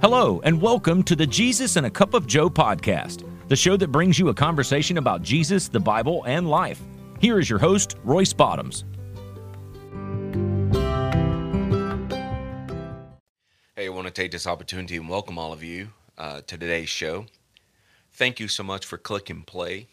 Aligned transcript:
Hello, 0.00 0.40
and 0.44 0.62
welcome 0.62 1.02
to 1.02 1.16
the 1.16 1.26
Jesus 1.26 1.74
and 1.74 1.84
a 1.84 1.90
Cup 1.90 2.14
of 2.14 2.24
Joe 2.24 2.48
podcast, 2.48 3.24
the 3.48 3.56
show 3.56 3.76
that 3.76 3.88
brings 3.88 4.16
you 4.16 4.28
a 4.28 4.34
conversation 4.34 4.96
about 4.96 5.22
Jesus, 5.22 5.66
the 5.66 5.80
Bible, 5.80 6.22
and 6.24 6.48
life. 6.48 6.80
Here 7.18 7.40
is 7.40 7.50
your 7.50 7.58
host, 7.58 7.96
Royce 8.04 8.32
Bottoms. 8.32 8.84
Hey, 13.74 13.86
I 13.86 13.88
want 13.88 14.06
to 14.06 14.12
take 14.12 14.30
this 14.30 14.46
opportunity 14.46 14.98
and 14.98 15.08
welcome 15.08 15.36
all 15.36 15.52
of 15.52 15.64
you 15.64 15.88
uh, 16.16 16.42
to 16.42 16.56
today's 16.56 16.88
show. 16.88 17.26
Thank 18.12 18.38
you 18.38 18.46
so 18.46 18.62
much 18.62 18.86
for 18.86 18.98
clicking 18.98 19.42
play 19.42 19.88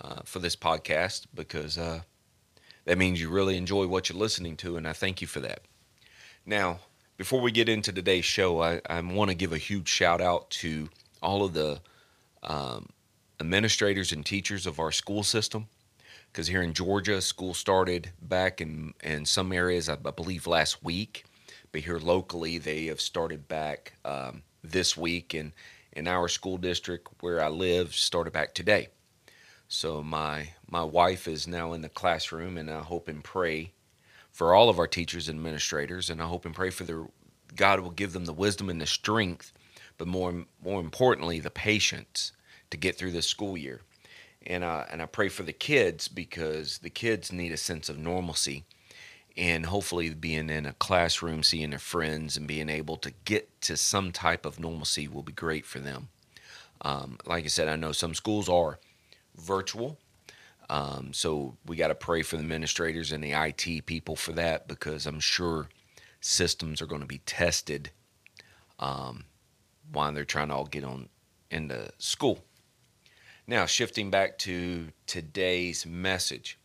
uh, 0.00 0.22
for 0.24 0.38
this 0.38 0.56
podcast 0.56 1.26
because 1.34 1.76
uh, 1.76 2.00
that 2.86 2.96
means 2.96 3.20
you 3.20 3.28
really 3.28 3.58
enjoy 3.58 3.86
what 3.86 4.08
you're 4.08 4.18
listening 4.18 4.56
to, 4.56 4.78
and 4.78 4.88
I 4.88 4.94
thank 4.94 5.20
you 5.20 5.26
for 5.26 5.40
that. 5.40 5.60
Now, 6.46 6.80
before 7.20 7.42
we 7.42 7.52
get 7.52 7.68
into 7.68 7.92
today's 7.92 8.24
show, 8.24 8.62
I, 8.62 8.80
I 8.88 8.98
want 9.02 9.28
to 9.28 9.36
give 9.36 9.52
a 9.52 9.58
huge 9.58 9.88
shout 9.88 10.22
out 10.22 10.48
to 10.52 10.88
all 11.22 11.44
of 11.44 11.52
the 11.52 11.78
um, 12.42 12.88
administrators 13.38 14.10
and 14.10 14.24
teachers 14.24 14.66
of 14.66 14.80
our 14.80 14.90
school 14.90 15.22
system. 15.22 15.66
Because 16.32 16.46
here 16.46 16.62
in 16.62 16.72
Georgia, 16.72 17.20
school 17.20 17.52
started 17.52 18.10
back 18.22 18.62
in, 18.62 18.94
in 19.04 19.26
some 19.26 19.52
areas, 19.52 19.90
I 19.90 19.96
believe, 19.96 20.46
last 20.46 20.82
week. 20.82 21.26
But 21.72 21.82
here 21.82 21.98
locally, 21.98 22.56
they 22.56 22.86
have 22.86 23.02
started 23.02 23.46
back 23.48 23.92
um, 24.02 24.40
this 24.64 24.96
week. 24.96 25.34
And 25.34 25.52
in 25.92 26.08
our 26.08 26.26
school 26.26 26.56
district 26.56 27.08
where 27.20 27.44
I 27.44 27.48
live, 27.48 27.94
started 27.94 28.32
back 28.32 28.54
today. 28.54 28.88
So 29.68 30.02
my 30.02 30.54
my 30.66 30.84
wife 30.84 31.28
is 31.28 31.46
now 31.46 31.74
in 31.74 31.82
the 31.82 31.90
classroom, 31.90 32.56
and 32.56 32.70
I 32.70 32.80
hope 32.80 33.08
and 33.08 33.22
pray 33.22 33.72
for 34.32 34.54
all 34.54 34.68
of 34.68 34.78
our 34.78 34.86
teachers 34.86 35.28
and 35.28 35.38
administrators, 35.38 36.10
and 36.10 36.22
I 36.22 36.26
hope 36.26 36.44
and 36.44 36.54
pray 36.54 36.70
for 36.70 36.84
their 36.84 37.06
God 37.56 37.80
will 37.80 37.90
give 37.90 38.12
them 38.12 38.26
the 38.26 38.32
wisdom 38.32 38.68
and 38.68 38.80
the 38.80 38.86
strength, 38.86 39.52
but 39.98 40.06
more 40.08 40.46
more 40.62 40.80
importantly, 40.80 41.40
the 41.40 41.50
patience 41.50 42.32
to 42.70 42.76
get 42.76 42.96
through 42.96 43.10
this 43.12 43.26
school 43.26 43.56
year. 43.56 43.80
And 44.46 44.64
uh, 44.64 44.84
and 44.90 45.02
I 45.02 45.06
pray 45.06 45.28
for 45.28 45.42
the 45.42 45.52
kids 45.52 46.08
because 46.08 46.78
the 46.78 46.90
kids 46.90 47.32
need 47.32 47.52
a 47.52 47.56
sense 47.56 47.88
of 47.88 47.98
normalcy, 47.98 48.64
and 49.36 49.66
hopefully 49.66 50.14
being 50.14 50.48
in 50.48 50.64
a 50.64 50.72
classroom, 50.74 51.42
seeing 51.42 51.70
their 51.70 51.78
friends, 51.78 52.36
and 52.36 52.46
being 52.46 52.68
able 52.68 52.96
to 52.98 53.12
get 53.24 53.60
to 53.62 53.76
some 53.76 54.12
type 54.12 54.46
of 54.46 54.58
normalcy 54.58 55.08
will 55.08 55.22
be 55.22 55.32
great 55.32 55.66
for 55.66 55.80
them. 55.80 56.08
Um, 56.82 57.18
like 57.26 57.44
I 57.44 57.48
said, 57.48 57.68
I 57.68 57.76
know 57.76 57.92
some 57.92 58.14
schools 58.14 58.48
are 58.48 58.78
virtual, 59.36 59.98
um, 60.70 61.12
so 61.12 61.56
we 61.66 61.74
got 61.74 61.88
to 61.88 61.96
pray 61.96 62.22
for 62.22 62.36
the 62.36 62.44
administrators 62.44 63.10
and 63.10 63.24
the 63.24 63.32
IT 63.32 63.86
people 63.86 64.14
for 64.14 64.30
that 64.32 64.68
because 64.68 65.04
I'm 65.04 65.18
sure 65.18 65.68
systems 66.20 66.80
are 66.80 66.86
going 66.86 67.00
to 67.00 67.08
be 67.08 67.18
tested 67.26 67.90
um, 68.78 69.24
while 69.92 70.12
they're 70.12 70.24
trying 70.24 70.48
to 70.48 70.54
all 70.54 70.66
get 70.66 70.84
on 70.84 71.08
into 71.50 71.90
school. 71.98 72.44
Now, 73.48 73.66
shifting 73.66 74.12
back 74.12 74.38
to 74.38 74.86
today's 75.08 75.84
message. 75.84 76.56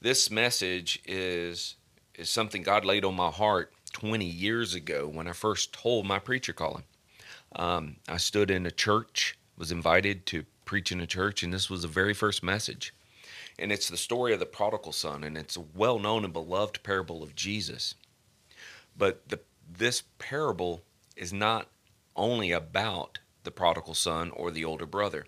This 0.00 0.30
message 0.30 1.02
is 1.04 1.74
is 2.14 2.30
something 2.30 2.62
God 2.62 2.84
laid 2.84 3.04
on 3.04 3.16
my 3.16 3.30
heart 3.30 3.72
20 3.92 4.24
years 4.24 4.74
ago 4.74 5.08
when 5.08 5.26
I 5.26 5.32
first 5.32 5.72
told 5.72 6.06
my 6.06 6.20
preacher 6.20 6.52
calling. 6.52 6.84
Um, 7.56 7.96
I 8.06 8.18
stood 8.18 8.50
in 8.50 8.66
a 8.66 8.70
church, 8.70 9.36
was 9.56 9.72
invited 9.72 10.26
to 10.26 10.44
preach 10.64 10.92
in 10.92 11.00
a 11.00 11.06
church, 11.06 11.42
and 11.42 11.52
this 11.52 11.68
was 11.68 11.82
the 11.82 11.88
very 11.88 12.14
first 12.14 12.42
message. 12.42 12.92
And 13.62 13.70
it's 13.70 13.88
the 13.88 13.96
story 13.96 14.32
of 14.32 14.40
the 14.40 14.46
prodigal 14.46 14.90
son, 14.90 15.22
and 15.22 15.38
it's 15.38 15.56
a 15.56 15.60
well 15.60 16.00
known 16.00 16.24
and 16.24 16.32
beloved 16.32 16.82
parable 16.82 17.22
of 17.22 17.36
Jesus. 17.36 17.94
But 18.98 19.28
the, 19.28 19.38
this 19.78 20.02
parable 20.18 20.82
is 21.16 21.32
not 21.32 21.68
only 22.16 22.50
about 22.50 23.20
the 23.44 23.52
prodigal 23.52 23.94
son 23.94 24.32
or 24.32 24.50
the 24.50 24.64
older 24.64 24.84
brother. 24.84 25.26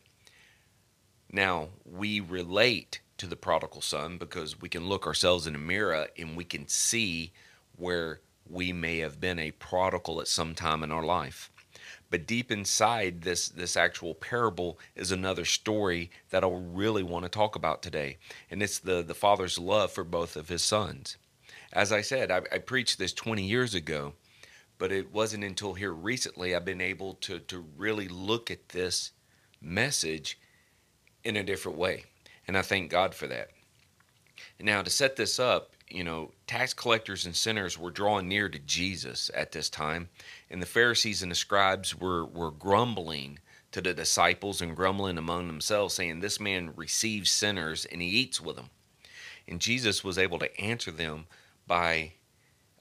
Now, 1.30 1.68
we 1.84 2.18
relate 2.18 2.98
to 3.18 3.28
the 3.28 3.36
prodigal 3.36 3.82
son 3.82 4.18
because 4.18 4.60
we 4.60 4.68
can 4.68 4.88
look 4.88 5.06
ourselves 5.06 5.46
in 5.46 5.54
a 5.54 5.58
mirror 5.58 6.08
and 6.18 6.36
we 6.36 6.44
can 6.44 6.66
see 6.66 7.32
where 7.76 8.20
we 8.50 8.72
may 8.72 8.98
have 8.98 9.20
been 9.20 9.38
a 9.38 9.52
prodigal 9.52 10.20
at 10.20 10.26
some 10.26 10.56
time 10.56 10.82
in 10.82 10.90
our 10.90 11.04
life. 11.04 11.52
But 12.14 12.28
deep 12.28 12.52
inside 12.52 13.22
this 13.22 13.48
this 13.48 13.76
actual 13.76 14.14
parable 14.14 14.78
is 14.94 15.10
another 15.10 15.44
story 15.44 16.12
that 16.30 16.44
I 16.44 16.48
really 16.48 17.02
want 17.02 17.24
to 17.24 17.28
talk 17.28 17.56
about 17.56 17.82
today, 17.82 18.18
and 18.48 18.62
it's 18.62 18.78
the 18.78 19.02
the 19.02 19.14
father's 19.14 19.58
love 19.58 19.90
for 19.90 20.04
both 20.04 20.36
of 20.36 20.48
his 20.48 20.62
sons 20.62 21.16
as 21.74 21.90
I 21.90 22.02
said, 22.02 22.30
I, 22.30 22.42
I 22.52 22.58
preached 22.58 22.98
this 22.98 23.12
20 23.12 23.42
years 23.42 23.74
ago, 23.74 24.14
but 24.78 24.92
it 24.92 25.12
wasn't 25.12 25.42
until 25.42 25.74
here 25.74 25.92
recently 25.92 26.54
I've 26.54 26.64
been 26.64 26.80
able 26.80 27.14
to, 27.14 27.40
to 27.40 27.64
really 27.76 28.06
look 28.06 28.48
at 28.50 28.68
this 28.68 29.10
message 29.60 30.38
in 31.24 31.36
a 31.36 31.42
different 31.42 31.76
way. 31.76 32.04
And 32.46 32.56
I 32.56 32.62
thank 32.62 32.90
God 32.90 33.12
for 33.12 33.26
that. 33.26 33.50
Now, 34.60 34.82
to 34.82 34.90
set 34.90 35.16
this 35.16 35.40
up, 35.40 35.73
you 35.94 36.02
know, 36.02 36.32
tax 36.48 36.74
collectors 36.74 37.24
and 37.24 37.36
sinners 37.36 37.78
were 37.78 37.90
drawing 37.92 38.28
near 38.28 38.48
to 38.48 38.58
Jesus 38.58 39.30
at 39.32 39.52
this 39.52 39.70
time, 39.70 40.08
and 40.50 40.60
the 40.60 40.66
Pharisees 40.66 41.22
and 41.22 41.30
the 41.30 41.36
scribes 41.36 41.94
were, 41.94 42.24
were 42.24 42.50
grumbling 42.50 43.38
to 43.70 43.80
the 43.80 43.94
disciples 43.94 44.60
and 44.60 44.74
grumbling 44.74 45.18
among 45.18 45.46
themselves, 45.46 45.94
saying, 45.94 46.18
This 46.18 46.40
man 46.40 46.72
receives 46.74 47.30
sinners 47.30 47.84
and 47.84 48.02
he 48.02 48.08
eats 48.08 48.40
with 48.40 48.56
them. 48.56 48.70
And 49.46 49.60
Jesus 49.60 50.02
was 50.02 50.18
able 50.18 50.40
to 50.40 50.60
answer 50.60 50.90
them 50.90 51.26
by 51.66 52.14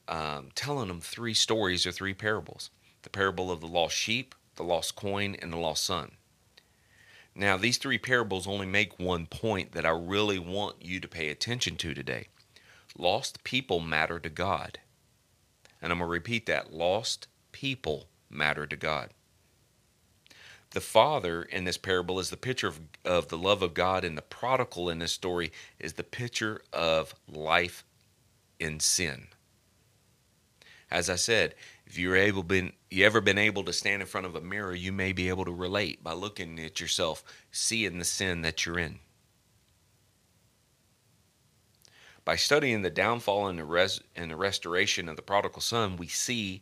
um, 0.07 0.49
telling 0.55 0.87
them 0.87 1.01
three 1.01 1.33
stories 1.35 1.85
or 1.85 1.91
three 1.91 2.13
parables 2.13 2.71
the 3.03 3.09
parable 3.09 3.51
of 3.51 3.59
the 3.59 3.67
lost 3.67 3.95
sheep, 3.95 4.33
the 4.55 4.63
lost 4.63 4.95
coin, 4.95 5.35
and 5.41 5.51
the 5.51 5.57
lost 5.57 5.83
son. 5.83 6.13
Now, 7.35 7.57
these 7.57 7.77
three 7.77 7.97
parables 7.97 8.47
only 8.47 8.65
make 8.65 8.99
one 8.99 9.25
point 9.25 9.73
that 9.73 9.85
I 9.85 9.89
really 9.89 10.39
want 10.39 10.77
you 10.79 10.99
to 10.99 11.07
pay 11.07 11.29
attention 11.29 11.75
to 11.77 11.93
today. 11.93 12.27
Lost 12.97 13.43
people 13.43 13.79
matter 13.79 14.19
to 14.19 14.29
God. 14.29 14.79
And 15.81 15.91
I'm 15.91 15.99
going 15.99 16.07
to 16.07 16.11
repeat 16.11 16.45
that 16.45 16.73
lost 16.73 17.27
people 17.51 18.07
matter 18.29 18.65
to 18.65 18.75
God. 18.75 19.09
The 20.71 20.81
father 20.81 21.43
in 21.43 21.65
this 21.65 21.77
parable 21.77 22.19
is 22.19 22.29
the 22.29 22.37
picture 22.37 22.67
of, 22.67 22.79
of 23.05 23.27
the 23.27 23.37
love 23.37 23.61
of 23.61 23.75
God, 23.75 24.03
and 24.03 24.17
the 24.17 24.23
prodigal 24.23 24.89
in 24.89 24.99
this 24.99 25.11
story 25.11 25.51
is 25.79 25.93
the 25.93 26.03
picture 26.03 26.61
of 26.73 27.13
life 27.31 27.83
in 28.59 28.79
sin. 28.79 29.27
As 30.89 31.09
I 31.09 31.15
said, 31.15 31.53
if 31.85 31.97
you're 31.97 32.15
able 32.15 32.43
been 32.43 32.73
you 32.89 33.05
ever 33.05 33.21
been 33.21 33.37
able 33.37 33.63
to 33.65 33.73
stand 33.73 34.01
in 34.01 34.07
front 34.07 34.25
of 34.25 34.35
a 34.35 34.41
mirror, 34.41 34.73
you 34.73 34.91
may 34.91 35.11
be 35.11 35.29
able 35.29 35.45
to 35.45 35.51
relate 35.51 36.03
by 36.03 36.13
looking 36.13 36.59
at 36.59 36.79
yourself, 36.79 37.23
seeing 37.51 37.99
the 37.99 38.05
sin 38.05 38.41
that 38.41 38.65
you're 38.65 38.79
in. 38.79 38.99
By 42.25 42.35
studying 42.37 42.81
the 42.81 42.89
downfall 42.89 43.47
and 43.47 43.59
the, 43.59 43.65
res- 43.65 44.01
and 44.15 44.31
the 44.31 44.37
restoration 44.37 45.09
of 45.09 45.15
the 45.15 45.21
prodigal 45.21 45.61
son, 45.61 45.97
we 45.97 46.07
see 46.07 46.61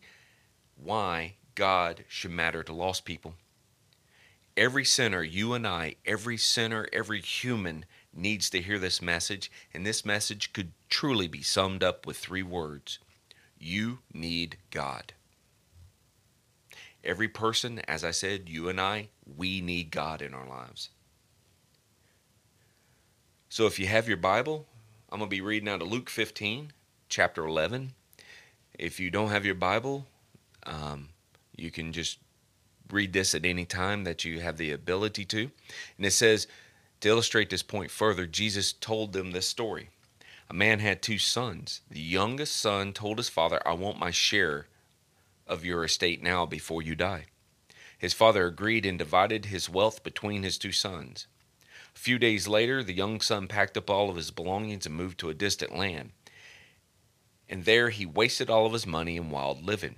why 0.76 1.36
God 1.56 2.06
should 2.08 2.32
matter 2.32 2.64
to 2.64 2.74
lost 2.74 3.06
people. 3.06 3.36
Every 4.58 4.84
sinner, 4.84 5.24
you 5.24 5.54
and 5.54 5.66
I, 5.66 5.96
every 6.06 6.38
sinner, 6.38 6.88
every 6.92 7.22
human 7.22 7.86
needs 8.14 8.50
to 8.50 8.62
hear 8.62 8.80
this 8.80 9.02
message, 9.02 9.52
and 9.74 9.86
this 9.86 10.04
message 10.04 10.52
could 10.52 10.72
truly 10.90 11.28
be 11.28 11.42
summed 11.42 11.84
up 11.84 12.06
with 12.06 12.18
three 12.18 12.44
words 12.44 13.00
You 13.58 14.00
need 14.14 14.58
God. 14.72 15.14
Every 17.04 17.28
person, 17.28 17.80
as 17.88 18.04
I 18.04 18.12
said, 18.12 18.50
you 18.50 18.68
and 18.68 18.80
I, 18.80 19.10
we 19.26 19.62
need 19.62 19.92
God 19.92 20.22
in 20.22 20.34
our 20.34 20.48
lives. 20.48 20.90
So 23.50 23.66
if 23.66 23.80
you 23.80 23.88
have 23.88 24.08
your 24.08 24.18
Bible, 24.18 24.68
I'm 25.12 25.20
going 25.20 25.30
to 25.30 25.36
be 25.36 25.42
reading 25.42 25.68
out 25.68 25.82
of 25.82 25.92
Luke 25.92 26.10
15, 26.10 26.72
chapter 27.10 27.46
11. 27.46 27.92
If 28.80 28.98
you 28.98 29.10
don't 29.10 29.30
have 29.30 29.46
your 29.46 29.56
Bible, 29.56 30.08
um, 30.66 31.10
you 31.54 31.70
can 31.70 31.92
just 31.92 32.20
read 32.90 33.12
this 33.12 33.36
at 33.36 33.44
any 33.44 33.66
time 33.66 34.06
that 34.06 34.24
you 34.24 34.40
have 34.40 34.56
the 34.56 34.72
ability 34.72 35.26
to. 35.26 35.52
And 35.98 36.06
it 36.06 36.12
says, 36.12 36.48
to 37.02 37.10
illustrate 37.10 37.50
this 37.50 37.62
point 37.62 37.92
further, 37.92 38.26
Jesus 38.26 38.72
told 38.72 39.12
them 39.12 39.32
this 39.32 39.50
story. 39.50 39.90
A 40.50 40.54
man 40.54 40.80
had 40.80 41.02
two 41.02 41.18
sons. 41.18 41.82
The 41.90 42.00
youngest 42.00 42.56
son 42.56 42.94
told 42.94 43.18
his 43.18 43.28
father, 43.28 43.62
I 43.66 43.74
want 43.74 44.00
my 44.00 44.12
share 44.12 44.68
of 45.46 45.66
your 45.66 45.84
estate 45.84 46.24
now 46.24 46.46
before 46.46 46.82
you 46.82 46.96
die. 46.96 47.26
His 47.98 48.14
father 48.14 48.46
agreed 48.46 48.86
and 48.86 48.98
divided 48.98 49.46
his 49.46 49.70
wealth 49.70 50.04
between 50.04 50.44
his 50.44 50.58
two 50.58 50.72
sons. 50.72 51.28
A 51.96 52.00
few 52.00 52.18
days 52.18 52.48
later, 52.48 52.84
the 52.84 52.94
young 52.94 53.22
son 53.22 53.48
packed 53.48 53.78
up 53.78 53.90
all 53.90 54.10
of 54.10 54.16
his 54.16 54.32
belongings 54.32 54.86
and 54.86 54.96
moved 54.96 55.20
to 55.20 55.30
a 55.30 55.34
distant 55.34 55.76
land. 55.76 56.12
And 57.50 57.66
there 57.66 57.90
he 57.90 58.06
wasted 58.06 58.50
all 58.50 58.66
of 58.66 58.74
his 58.74 58.88
money 58.88 59.18
in 59.18 59.30
wild 59.30 59.64
living. 59.64 59.96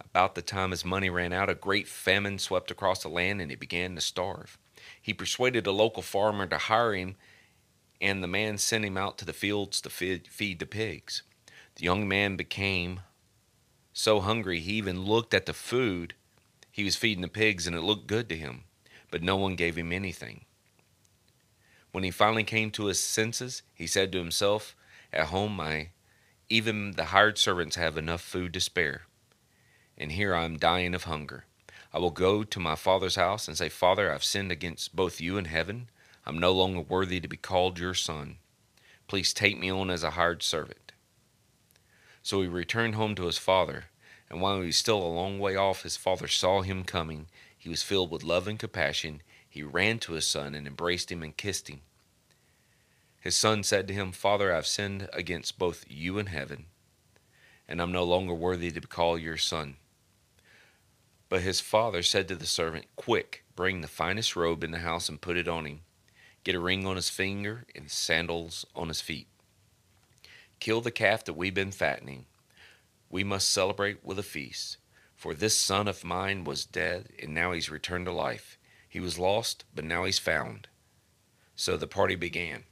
About 0.00 0.34
the 0.34 0.42
time 0.42 0.70
his 0.70 0.84
money 0.84 1.10
ran 1.10 1.32
out, 1.32 1.50
a 1.50 1.54
great 1.54 1.88
famine 1.88 2.38
swept 2.38 2.70
across 2.70 3.02
the 3.02 3.08
land 3.08 3.40
and 3.40 3.50
he 3.50 3.56
began 3.56 3.94
to 3.94 4.00
starve. 4.00 4.58
He 5.00 5.12
persuaded 5.12 5.66
a 5.66 5.72
local 5.72 6.02
farmer 6.02 6.46
to 6.46 6.58
hire 6.58 6.94
him, 6.94 7.16
and 8.00 8.22
the 8.22 8.28
man 8.28 8.58
sent 8.58 8.84
him 8.84 8.96
out 8.96 9.18
to 9.18 9.24
the 9.24 9.32
fields 9.32 9.80
to 9.80 9.90
feed 9.90 10.58
the 10.58 10.66
pigs. 10.66 11.22
The 11.76 11.84
young 11.84 12.08
man 12.08 12.36
became 12.36 13.00
so 13.92 14.20
hungry 14.20 14.60
he 14.60 14.74
even 14.74 15.04
looked 15.04 15.34
at 15.34 15.46
the 15.46 15.52
food 15.52 16.14
He 16.70 16.84
was 16.84 16.94
feeding 16.96 17.22
the 17.22 17.28
pigs 17.28 17.66
and 17.66 17.74
it 17.74 17.80
looked 17.80 18.06
good 18.06 18.28
to 18.28 18.36
him, 18.36 18.64
but 19.10 19.22
no 19.22 19.36
one 19.36 19.56
gave 19.56 19.76
him 19.76 19.92
anything. 19.92 20.44
When 21.92 22.04
he 22.04 22.10
finally 22.10 22.44
came 22.44 22.70
to 22.72 22.86
his 22.86 23.00
senses, 23.00 23.62
he 23.74 23.86
said 23.86 24.12
to 24.12 24.18
himself, 24.18 24.76
At 25.12 25.28
home, 25.28 25.56
my 25.56 25.90
even 26.50 26.92
the 26.92 27.06
hired 27.06 27.36
servants 27.36 27.76
have 27.76 27.98
enough 27.98 28.22
food 28.22 28.54
to 28.54 28.60
spare, 28.60 29.02
and 29.98 30.12
here 30.12 30.34
I 30.34 30.44
am 30.44 30.56
dying 30.56 30.94
of 30.94 31.04
hunger. 31.04 31.44
I 31.92 31.98
will 31.98 32.10
go 32.10 32.42
to 32.42 32.60
my 32.60 32.74
father's 32.74 33.16
house 33.16 33.48
and 33.48 33.56
say, 33.56 33.68
Father, 33.68 34.12
I've 34.12 34.24
sinned 34.24 34.52
against 34.52 34.96
both 34.96 35.20
you 35.20 35.36
and 35.36 35.46
heaven. 35.46 35.90
I'm 36.24 36.38
no 36.38 36.52
longer 36.52 36.80
worthy 36.80 37.20
to 37.20 37.28
be 37.28 37.36
called 37.36 37.78
your 37.78 37.94
son. 37.94 38.36
Please 39.08 39.32
take 39.32 39.58
me 39.58 39.70
on 39.70 39.90
as 39.90 40.04
a 40.04 40.10
hired 40.10 40.42
servant. 40.42 40.92
So 42.22 42.42
he 42.42 42.48
returned 42.48 42.94
home 42.94 43.14
to 43.14 43.26
his 43.26 43.38
father, 43.38 43.86
and 44.28 44.40
while 44.40 44.60
he 44.60 44.66
was 44.66 44.76
still 44.76 45.02
a 45.02 45.08
long 45.08 45.38
way 45.38 45.56
off, 45.56 45.82
his 45.82 45.96
father 45.96 46.28
saw 46.28 46.60
him 46.60 46.84
coming. 46.84 47.26
He 47.56 47.70
was 47.70 47.82
filled 47.82 48.10
with 48.10 48.22
love 48.22 48.46
and 48.46 48.58
compassion. 48.58 49.22
He 49.58 49.64
ran 49.64 49.98
to 50.00 50.12
his 50.12 50.24
son 50.24 50.54
and 50.54 50.68
embraced 50.68 51.10
him 51.10 51.20
and 51.20 51.36
kissed 51.36 51.66
him. 51.66 51.80
His 53.18 53.34
son 53.34 53.64
said 53.64 53.88
to 53.88 53.92
him, 53.92 54.12
Father, 54.12 54.54
I've 54.54 54.68
sinned 54.68 55.08
against 55.12 55.58
both 55.58 55.84
you 55.88 56.16
and 56.20 56.28
heaven, 56.28 56.66
and 57.66 57.82
I'm 57.82 57.90
no 57.90 58.04
longer 58.04 58.34
worthy 58.34 58.70
to 58.70 58.80
be 58.80 58.86
called 58.86 59.20
your 59.20 59.36
son. 59.36 59.74
But 61.28 61.40
his 61.40 61.60
father 61.60 62.04
said 62.04 62.28
to 62.28 62.36
the 62.36 62.46
servant, 62.46 62.86
Quick, 62.94 63.42
bring 63.56 63.80
the 63.80 63.88
finest 63.88 64.36
robe 64.36 64.62
in 64.62 64.70
the 64.70 64.78
house 64.78 65.08
and 65.08 65.20
put 65.20 65.36
it 65.36 65.48
on 65.48 65.66
him. 65.66 65.80
Get 66.44 66.54
a 66.54 66.60
ring 66.60 66.86
on 66.86 66.94
his 66.94 67.10
finger 67.10 67.64
and 67.74 67.90
sandals 67.90 68.64
on 68.76 68.86
his 68.86 69.00
feet. 69.00 69.26
Kill 70.60 70.80
the 70.80 70.92
calf 70.92 71.24
that 71.24 71.34
we've 71.34 71.52
been 71.52 71.72
fattening. 71.72 72.26
We 73.10 73.24
must 73.24 73.50
celebrate 73.50 74.04
with 74.04 74.20
a 74.20 74.22
feast. 74.22 74.76
For 75.16 75.34
this 75.34 75.56
son 75.56 75.88
of 75.88 76.04
mine 76.04 76.44
was 76.44 76.64
dead, 76.64 77.08
and 77.20 77.34
now 77.34 77.50
he's 77.50 77.68
returned 77.68 78.06
to 78.06 78.12
life. 78.12 78.57
He 78.88 79.00
was 79.00 79.18
lost, 79.18 79.64
but 79.74 79.84
now 79.84 80.04
he's 80.04 80.18
found. 80.18 80.68
So 81.54 81.76
the 81.76 81.86
party 81.86 82.14
began. 82.14 82.64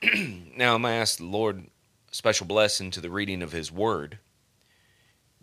now 0.02 0.74
I'm 0.74 0.82
going 0.82 0.92
to 0.94 1.00
ask 1.00 1.18
the 1.18 1.24
Lord 1.24 1.66
special 2.10 2.46
blessing 2.46 2.90
to 2.92 3.00
the 3.00 3.10
reading 3.10 3.42
of 3.42 3.52
his 3.52 3.72
word 3.72 4.18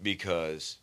because 0.02 0.78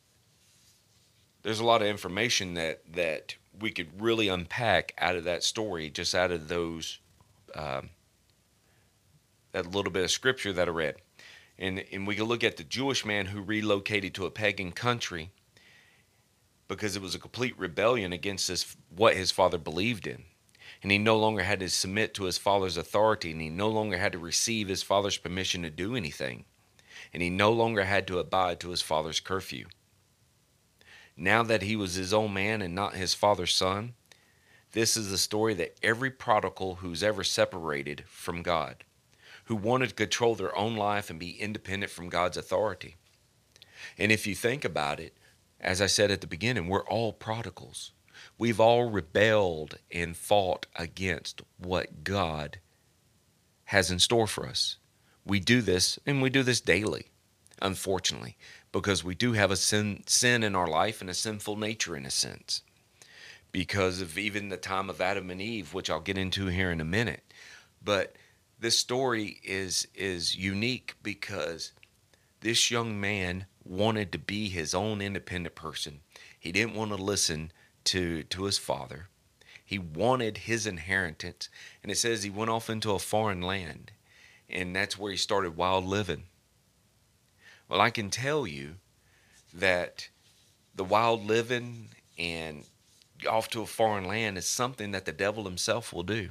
there's 1.43 1.61
a 1.61 1.65
lot 1.65 1.83
of 1.83 1.89
information 1.89 2.55
that 2.55 2.83
that 2.93 3.37
we 3.59 3.71
could 3.71 4.01
really 4.01 4.29
unpack 4.29 4.95
out 4.99 5.17
of 5.17 5.25
that 5.25 5.43
story, 5.43 5.91
just 5.91 6.15
out 6.15 6.31
of 6.31 6.49
those 6.49 6.99
um, 7.55 7.91
that 9.53 9.71
little 9.71 9.93
bit 9.93 10.05
of 10.05 10.11
scripture 10.11 10.53
that 10.53 10.69
I 10.69 10.71
read, 10.71 10.97
and 11.59 11.85
and 11.93 12.07
we 12.07 12.15
can 12.15 12.25
look 12.25 12.45
at 12.45 12.57
the 12.57 12.65
Jewish 12.65 13.05
man 13.05 13.27
who 13.27 13.41
relocated 13.41 14.15
to 14.15 14.27
a 14.27 14.31
pagan 14.31 14.73
country 14.73 15.31
because 16.69 16.97
it 16.97 17.03
was 17.03 17.15
a 17.15 17.19
complete 17.19 17.59
rebellion 17.59 18.13
against 18.13 18.49
this 18.49 18.77
what 18.95 19.17
his 19.17 19.31
father 19.31 19.59
believed 19.59 20.07
in. 20.07 20.25
And 20.83 20.91
he 20.91 20.99
no 20.99 21.17
longer 21.17 21.43
had 21.43 21.61
to 21.61 21.69
submit 21.69 22.15
to 22.15 22.25
his 22.25 22.39
father's 22.39 22.77
authority, 22.77 23.31
and 23.31 23.41
he 23.41 23.49
no 23.49 23.69
longer 23.69 23.99
had 23.99 24.13
to 24.13 24.19
receive 24.19 24.69
his 24.69 24.83
father's 24.83 25.17
permission 25.17 25.63
to 25.63 25.71
do 25.71 25.95
anything. 25.95 26.45
And 27.13 27.23
he 27.23 27.31
no 27.31 27.53
longer 27.53 27.85
had 27.85 28.07
to 28.09 28.19
abide 28.19 28.59
to 28.61 28.71
his 28.71 28.83
father's 28.83 29.21
curfew. 29.21 29.67
Now 31.17 31.43
that 31.43 31.63
he 31.63 31.77
was 31.77 31.95
his 31.95 32.13
own 32.13 32.33
man 32.33 32.63
and 32.63 32.75
not 32.75 32.95
his 32.95 33.15
father's 33.15 33.55
son, 33.55 33.95
this 34.73 34.97
is 34.97 35.11
the 35.11 35.19
story 35.19 35.53
that 35.55 35.77
every 35.83 36.11
prodigal 36.11 36.77
who's 36.77 37.03
ever 37.03 37.23
separated 37.23 38.05
from 38.07 38.43
God, 38.43 38.85
who 39.45 39.55
wanted 39.55 39.91
to 39.91 39.95
control 39.95 40.35
their 40.35 40.57
own 40.57 40.77
life 40.77 41.11
and 41.11 41.19
be 41.19 41.39
independent 41.39 41.93
from 41.93 42.09
God's 42.09 42.39
authority. 42.39 42.97
And 43.99 44.11
if 44.11 44.27
you 44.27 44.35
think 44.35 44.65
about 44.65 44.99
it, 44.99 45.15
as 45.63 45.81
I 45.81 45.87
said 45.87 46.11
at 46.11 46.21
the 46.21 46.27
beginning, 46.27 46.69
we're 46.69 46.85
all 46.85 47.13
prodigals. 47.13 47.93
We've 48.39 48.61
all 48.61 48.91
rebelled 48.91 49.79
and 49.91 50.17
fought 50.17 50.67
against 50.77 51.43
what 51.59 52.05
God 52.05 52.59
has 53.67 53.91
in 53.91 53.99
store 53.99 54.27
for 54.27 54.47
us. 54.47 54.77
We 55.25 55.41
do 55.41 55.63
this, 55.63 55.99
and 56.05 56.21
we 56.21 56.31
do 56.31 56.43
this 56.43 56.61
daily, 56.61 57.11
unfortunately 57.61 58.37
because 58.73 59.05
we 59.05 59.15
do 59.15 59.35
have 59.35 59.51
a 59.51 59.57
sin 59.57 60.03
sin 60.07 60.43
in 60.43 60.57
our 60.57 60.67
life 60.67 61.01
and 61.01 61.11
a 61.11 61.15
sinful 61.15 61.57
nature 61.57 61.95
in 61.95 62.07
a 62.07 62.11
sense 62.11 62.63
because 63.53 64.01
of 64.01 64.19
even 64.19 64.49
the 64.49 64.57
time 64.57 64.89
of 64.89 65.01
Adam 65.01 65.31
and 65.31 65.41
Eve 65.41 65.75
which 65.75 65.91
I'll 65.91 66.01
get 66.01 66.19
into 66.19 66.47
here 66.47 66.73
in 66.73 66.81
a 66.81 66.85
minute 66.85 67.23
but 67.85 68.17
this 68.59 68.79
story 68.79 69.39
is 69.45 69.87
is 69.95 70.35
unique 70.35 70.95
because 71.03 71.73
this 72.41 72.71
young 72.71 72.99
man 72.99 73.47
wanted 73.65 74.13
to 74.13 74.19
be 74.19 74.49
his 74.49 74.75
own 74.75 75.01
independent 75.01 75.55
person. 75.55 76.01
He 76.39 76.53
didn't 76.53 76.75
want 76.75 76.91
to 76.91 76.97
listen 76.97 77.53
to 77.85 78.23
to 78.25 78.45
his 78.45 78.59
father. 78.59 79.09
He 79.65 79.79
wanted 79.79 80.39
his 80.39 80.67
inheritance. 80.67 81.49
And 81.83 81.91
it 81.91 81.97
says 81.97 82.23
he 82.23 82.31
went 82.31 82.51
off 82.51 82.69
into 82.69 82.93
a 82.93 82.99
foreign 82.99 83.41
land. 83.41 83.93
And 84.51 84.77
that's 84.77 84.99
where 84.99 85.11
he 85.11 85.17
started 85.17 85.57
wild 85.57 85.85
living. 85.85 86.25
Well, 87.69 87.81
I 87.81 87.91
can 87.91 88.11
tell 88.11 88.47
you 88.47 88.75
that 89.55 90.09
the 90.75 90.85
wild 90.85 91.25
living 91.25 91.89
and 92.19 92.65
off 93.29 93.49
to 93.51 93.63
a 93.63 93.67
foreign 93.67 94.05
land 94.05 94.37
is 94.37 94.47
something 94.47 94.91
that 94.91 95.07
the 95.07 95.13
devil 95.13 95.45
himself 95.45 95.93
will 95.93 96.03
do. 96.03 96.31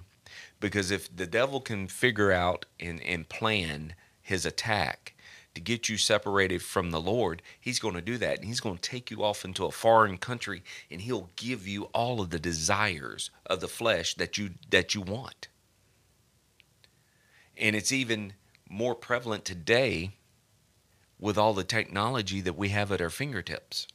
Because 0.59 0.91
if 0.91 1.13
the 1.15 1.25
devil 1.25 1.61
can 1.61 1.87
figure 1.87 2.31
out 2.31 2.65
and, 2.79 3.01
and 3.01 3.27
plan 3.27 3.95
his 4.21 4.45
attack 4.45 5.15
to 5.53 5.61
get 5.61 5.89
you 5.89 5.97
separated 5.97 6.61
from 6.61 6.91
the 6.91 7.01
Lord, 7.01 7.41
he's 7.59 7.79
going 7.79 7.95
to 7.95 8.01
do 8.01 8.17
that. 8.17 8.37
And 8.37 8.45
he's 8.45 8.59
going 8.59 8.77
to 8.77 8.89
take 8.89 9.11
you 9.11 9.23
off 9.23 9.43
into 9.43 9.65
a 9.65 9.71
foreign 9.71 10.17
country 10.17 10.63
and 10.89 11.01
he'll 11.01 11.29
give 11.35 11.67
you 11.67 11.85
all 11.93 12.21
of 12.21 12.29
the 12.29 12.39
desires 12.39 13.29
of 13.45 13.59
the 13.59 13.67
flesh 13.67 14.15
that 14.15 14.37
you 14.37 14.51
that 14.69 14.95
you 14.95 15.01
want. 15.01 15.47
And 17.57 17.75
it's 17.75 17.91
even 17.91 18.33
more 18.69 18.95
prevalent 18.95 19.45
today 19.45 20.11
with 21.19 21.37
all 21.37 21.53
the 21.53 21.63
technology 21.63 22.41
that 22.41 22.57
we 22.57 22.69
have 22.69 22.91
at 22.91 23.01
our 23.01 23.09
fingertips. 23.09 23.87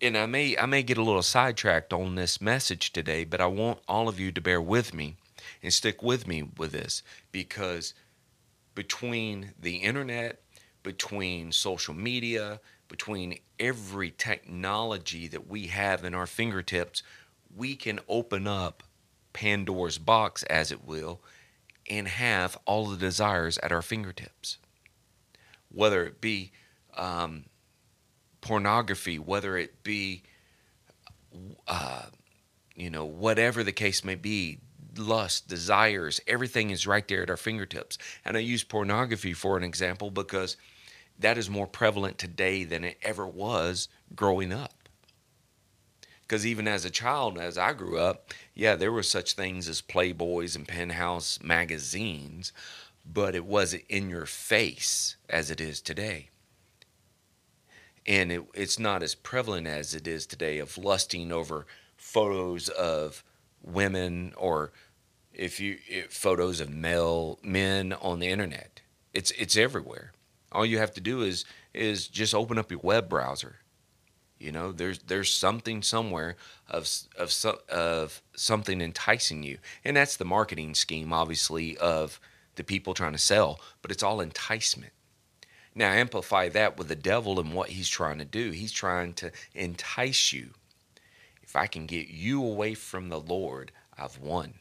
And 0.00 0.18
I 0.18 0.26
may 0.26 0.56
I 0.58 0.66
may 0.66 0.82
get 0.82 0.98
a 0.98 1.02
little 1.02 1.22
sidetracked 1.22 1.92
on 1.92 2.16
this 2.16 2.40
message 2.40 2.92
today, 2.92 3.24
but 3.24 3.40
I 3.40 3.46
want 3.46 3.78
all 3.86 4.08
of 4.08 4.18
you 4.18 4.32
to 4.32 4.40
bear 4.40 4.60
with 4.60 4.92
me 4.92 5.16
and 5.62 5.72
stick 5.72 6.02
with 6.02 6.26
me 6.26 6.42
with 6.56 6.72
this 6.72 7.02
because 7.30 7.94
between 8.74 9.52
the 9.60 9.76
internet, 9.76 10.42
between 10.82 11.52
social 11.52 11.94
media, 11.94 12.60
between 12.88 13.38
every 13.58 14.10
technology 14.10 15.28
that 15.28 15.46
we 15.48 15.68
have 15.68 16.04
in 16.04 16.14
our 16.14 16.26
fingertips, 16.26 17.02
we 17.54 17.74
can 17.74 18.00
open 18.08 18.46
up 18.46 18.82
Pandora's 19.32 19.98
box, 19.98 20.42
as 20.44 20.70
it 20.70 20.84
will, 20.84 21.20
and 21.88 22.06
have 22.06 22.58
all 22.64 22.86
the 22.86 22.96
desires 22.96 23.58
at 23.58 23.72
our 23.72 23.82
fingertips. 23.82 24.58
Whether 25.70 26.04
it 26.04 26.20
be 26.20 26.52
um, 26.96 27.46
pornography, 28.40 29.18
whether 29.18 29.56
it 29.56 29.82
be, 29.82 30.22
uh, 31.66 32.06
you 32.74 32.90
know, 32.90 33.04
whatever 33.04 33.64
the 33.64 33.72
case 33.72 34.04
may 34.04 34.14
be, 34.16 34.58
lust, 34.96 35.48
desires, 35.48 36.20
everything 36.26 36.70
is 36.70 36.86
right 36.86 37.06
there 37.06 37.22
at 37.22 37.30
our 37.30 37.36
fingertips. 37.36 37.98
And 38.24 38.36
I 38.36 38.40
use 38.40 38.64
pornography 38.64 39.32
for 39.32 39.56
an 39.56 39.64
example 39.64 40.10
because 40.10 40.56
that 41.18 41.38
is 41.38 41.48
more 41.48 41.66
prevalent 41.66 42.18
today 42.18 42.64
than 42.64 42.84
it 42.84 42.98
ever 43.02 43.26
was 43.26 43.88
growing 44.14 44.52
up. 44.52 44.74
Because 46.22 46.46
even 46.46 46.66
as 46.66 46.84
a 46.84 46.90
child, 46.90 47.38
as 47.38 47.58
I 47.58 47.72
grew 47.74 47.98
up, 47.98 48.32
yeah, 48.54 48.74
there 48.74 48.92
were 48.92 49.02
such 49.02 49.34
things 49.34 49.68
as 49.68 49.82
Playboys 49.82 50.56
and 50.56 50.66
Penthouse 50.66 51.38
magazines, 51.42 52.52
but 53.04 53.34
it 53.34 53.44
wasn't 53.44 53.84
in 53.88 54.08
your 54.08 54.26
face 54.26 55.16
as 55.28 55.50
it 55.50 55.60
is 55.60 55.80
today. 55.80 56.30
And 58.06 58.32
it, 58.32 58.44
it's 58.54 58.78
not 58.78 59.02
as 59.02 59.14
prevalent 59.14 59.66
as 59.66 59.94
it 59.94 60.08
is 60.08 60.26
today 60.26 60.58
of 60.58 60.78
lusting 60.78 61.30
over 61.32 61.66
photos 61.96 62.68
of 62.68 63.22
women 63.62 64.34
or 64.36 64.72
if 65.32 65.60
you 65.60 65.78
photos 66.10 66.60
of 66.60 66.70
male 66.70 67.38
men 67.42 67.92
on 67.94 68.18
the 68.18 68.28
internet. 68.28 68.80
It's 69.12 69.30
it's 69.32 69.56
everywhere. 69.56 70.12
All 70.50 70.66
you 70.66 70.78
have 70.78 70.92
to 70.94 71.00
do 71.00 71.22
is 71.22 71.44
is 71.74 72.08
just 72.08 72.34
open 72.34 72.58
up 72.58 72.70
your 72.70 72.80
web 72.82 73.08
browser. 73.08 73.56
You 74.38 74.52
know, 74.52 74.72
there's 74.72 74.98
there's 75.00 75.32
something 75.32 75.82
somewhere 75.82 76.36
of 76.68 76.88
of 77.16 77.32
of 77.70 78.22
something 78.34 78.80
enticing 78.80 79.42
you, 79.42 79.58
and 79.84 79.96
that's 79.96 80.16
the 80.16 80.24
marketing 80.24 80.74
scheme, 80.74 81.12
obviously, 81.12 81.78
of 81.78 82.20
the 82.56 82.64
people 82.64 82.92
trying 82.92 83.12
to 83.12 83.18
sell, 83.18 83.60
but 83.80 83.90
it's 83.90 84.02
all 84.02 84.20
enticement. 84.20 84.92
Now, 85.74 85.90
amplify 85.90 86.48
that 86.50 86.76
with 86.76 86.88
the 86.88 86.96
devil 86.96 87.40
and 87.40 87.54
what 87.54 87.70
he's 87.70 87.88
trying 87.88 88.18
to 88.18 88.24
do. 88.24 88.50
He's 88.50 88.72
trying 88.72 89.14
to 89.14 89.30
entice 89.54 90.32
you. 90.32 90.50
If 91.52 91.56
I 91.56 91.66
can 91.66 91.84
get 91.84 92.08
you 92.08 92.42
away 92.42 92.72
from 92.72 93.10
the 93.10 93.20
Lord, 93.20 93.72
I've 93.98 94.16
won. 94.16 94.54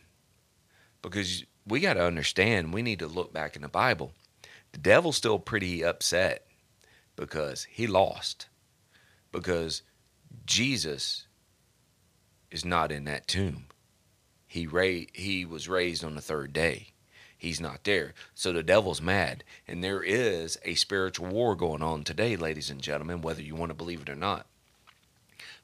Because 1.01 1.45
we 1.65 1.79
got 1.79 1.93
to 1.93 2.03
understand, 2.03 2.73
we 2.73 2.81
need 2.81 2.99
to 2.99 3.07
look 3.07 3.31
back 3.31 3.55
in 3.55 3.61
the 3.61 3.69
Bible. 3.69 4.11
The 4.73 4.77
devil's 4.77 5.15
still 5.15 5.39
pretty 5.39 5.85
upset 5.85 6.45
because 7.15 7.63
he 7.71 7.87
lost. 7.87 8.49
Because 9.31 9.83
Jesus 10.45 11.27
is 12.51 12.65
not 12.65 12.91
in 12.91 13.05
that 13.05 13.25
tomb. 13.25 13.67
He 14.45 14.67
ra- 14.67 15.07
he 15.13 15.45
was 15.45 15.69
raised 15.69 16.03
on 16.03 16.15
the 16.15 16.21
third 16.21 16.51
day. 16.51 16.87
He's 17.37 17.61
not 17.61 17.85
there. 17.85 18.13
So 18.35 18.51
the 18.51 18.63
devil's 18.63 19.01
mad. 19.01 19.45
And 19.65 19.81
there 19.81 20.03
is 20.03 20.59
a 20.65 20.75
spiritual 20.75 21.27
war 21.27 21.55
going 21.55 21.83
on 21.83 22.03
today, 22.03 22.35
ladies 22.35 22.69
and 22.69 22.81
gentlemen, 22.81 23.21
whether 23.21 23.41
you 23.41 23.55
want 23.55 23.69
to 23.69 23.75
believe 23.75 24.01
it 24.01 24.09
or 24.09 24.15
not. 24.17 24.45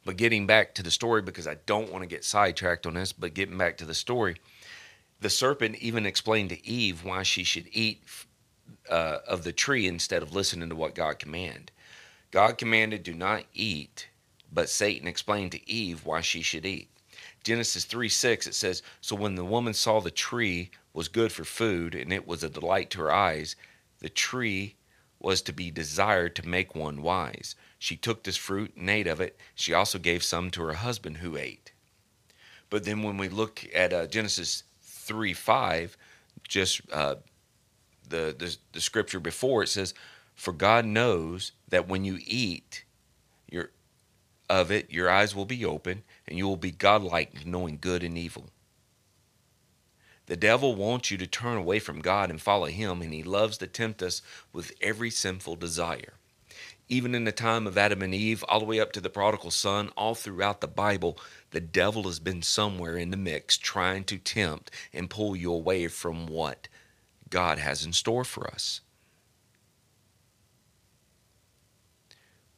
But 0.07 0.15
getting 0.15 0.47
back 0.47 0.73
to 0.75 0.83
the 0.83 0.89
story, 0.89 1.21
because 1.21 1.47
I 1.47 1.57
don't 1.65 1.91
want 1.91 2.01
to 2.01 2.07
get 2.07 2.23
sidetracked 2.23 2.87
on 2.87 2.93
this, 2.93 3.11
but 3.11 3.33
getting 3.33 3.57
back 3.57 3.75
to 3.79 3.85
the 3.85 3.93
story, 3.93 4.37
the 5.19 5.29
serpent 5.29 5.75
even 5.81 6.05
explained 6.05 6.49
to 6.51 6.65
Eve 6.65 7.03
why 7.03 7.23
she 7.23 7.43
should 7.43 7.67
eat 7.73 8.01
uh, 8.89 9.17
of 9.27 9.43
the 9.43 9.51
tree 9.51 9.85
instead 9.85 10.23
of 10.23 10.33
listening 10.33 10.69
to 10.69 10.77
what 10.77 10.95
God 10.95 11.19
commanded. 11.19 11.71
God 12.31 12.57
commanded, 12.57 13.03
Do 13.03 13.13
not 13.13 13.43
eat, 13.53 14.07
but 14.49 14.69
Satan 14.69 15.09
explained 15.09 15.51
to 15.51 15.69
Eve 15.69 16.05
why 16.05 16.21
she 16.21 16.41
should 16.41 16.65
eat. 16.65 16.87
Genesis 17.43 17.83
3 17.83 18.07
6, 18.07 18.47
it 18.47 18.55
says, 18.55 18.83
So 19.01 19.13
when 19.13 19.35
the 19.35 19.43
woman 19.43 19.73
saw 19.73 19.99
the 19.99 20.09
tree 20.09 20.71
was 20.93 21.09
good 21.09 21.33
for 21.33 21.43
food, 21.43 21.93
and 21.93 22.13
it 22.13 22.25
was 22.25 22.43
a 22.43 22.49
delight 22.49 22.91
to 22.91 23.01
her 23.01 23.11
eyes, 23.11 23.57
the 23.99 24.07
tree 24.07 24.77
was 25.19 25.41
to 25.41 25.51
be 25.51 25.69
desired 25.69 26.33
to 26.37 26.47
make 26.47 26.75
one 26.75 27.01
wise. 27.01 27.55
She 27.79 27.95
took 27.95 28.23
this 28.23 28.37
fruit 28.37 28.75
and 28.75 28.89
ate 28.89 29.07
of 29.07 29.21
it. 29.21 29.39
She 29.55 29.73
also 29.73 29.99
gave 29.99 30.23
some 30.23 30.49
to 30.51 30.63
her 30.63 30.73
husband 30.73 31.17
who 31.17 31.37
ate. 31.37 31.71
But 32.69 32.83
then 32.83 33.03
when 33.03 33.17
we 33.17 33.29
look 33.29 33.65
at 33.73 33.93
uh, 33.93 34.07
Genesis 34.07 34.63
3 34.81 35.33
5, 35.33 35.97
just 36.47 36.81
uh, 36.91 37.15
the, 38.09 38.35
the, 38.37 38.57
the 38.73 38.81
scripture 38.81 39.19
before, 39.19 39.63
it 39.63 39.69
says, 39.69 39.93
For 40.35 40.51
God 40.51 40.85
knows 40.85 41.51
that 41.67 41.87
when 41.87 42.03
you 42.03 42.19
eat 42.25 42.83
your, 43.49 43.71
of 44.49 44.71
it, 44.71 44.91
your 44.91 45.09
eyes 45.09 45.35
will 45.35 45.45
be 45.45 45.63
open, 45.63 46.03
and 46.27 46.37
you 46.37 46.47
will 46.47 46.57
be 46.57 46.71
godlike, 46.71 47.45
knowing 47.45 47.77
good 47.79 48.03
and 48.03 48.17
evil. 48.17 48.49
The 50.25 50.35
devil 50.35 50.75
wants 50.75 51.09
you 51.09 51.17
to 51.19 51.27
turn 51.27 51.57
away 51.57 51.79
from 51.79 52.01
God 52.01 52.29
and 52.29 52.41
follow 52.41 52.65
him, 52.65 53.01
and 53.01 53.13
he 53.13 53.23
loves 53.23 53.57
to 53.59 53.67
tempt 53.67 54.01
us 54.03 54.21
with 54.51 54.73
every 54.81 55.09
sinful 55.09 55.55
desire. 55.55 56.13
Even 56.89 57.13
in 57.13 57.25
the 57.25 57.31
time 57.33 57.67
of 57.67 57.77
Adam 57.77 58.01
and 58.01 58.13
Eve, 58.13 58.43
all 58.47 58.59
the 58.59 58.65
way 58.65 58.79
up 58.79 58.93
to 58.93 59.01
the 59.01 59.09
prodigal 59.09 59.51
son, 59.51 59.89
all 59.97 60.15
throughout 60.15 60.61
the 60.61 60.67
Bible, 60.67 61.17
the 61.51 61.59
devil 61.59 62.03
has 62.03 62.19
been 62.19 62.41
somewhere 62.41 62.95
in 62.95 63.11
the 63.11 63.17
mix 63.17 63.57
trying 63.57 64.05
to 64.05 64.17
tempt 64.17 64.71
and 64.93 65.09
pull 65.09 65.35
you 65.35 65.51
away 65.51 65.87
from 65.87 66.27
what 66.27 66.69
God 67.29 67.59
has 67.59 67.85
in 67.85 67.91
store 67.91 68.23
for 68.23 68.47
us. 68.47 68.81